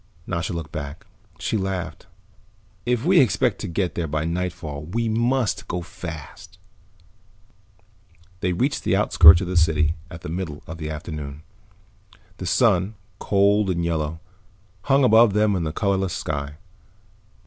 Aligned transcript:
Nasha 0.25 0.51
looked 0.51 0.71
back. 0.71 1.05
She 1.37 1.57
laughed. 1.57 2.07
"If 2.87 3.05
we 3.05 3.19
expect 3.19 3.59
to 3.61 3.67
get 3.67 3.93
there 3.93 4.07
by 4.07 4.25
nightfall 4.25 4.85
we 4.85 5.07
must 5.07 5.67
go 5.67 5.83
fast." 5.83 6.57
They 8.39 8.51
reached 8.51 8.83
the 8.83 8.95
outskirts 8.95 9.41
of 9.41 9.47
the 9.47 9.55
city 9.55 9.89
at 10.09 10.13
about 10.15 10.21
the 10.21 10.29
middle 10.29 10.63
of 10.65 10.79
the 10.79 10.89
afternoon. 10.89 11.43
The 12.37 12.47
sun, 12.47 12.95
cold 13.19 13.69
and 13.69 13.85
yellow, 13.85 14.19
hung 14.85 15.03
above 15.03 15.33
them 15.33 15.55
in 15.55 15.65
the 15.65 15.71
colorless 15.71 16.13
sky. 16.13 16.55